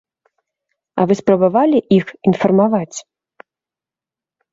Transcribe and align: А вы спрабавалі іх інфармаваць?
А 1.01 1.03
вы 1.09 1.13
спрабавалі 1.19 1.79
іх 1.97 2.05
інфармаваць? 2.31 2.97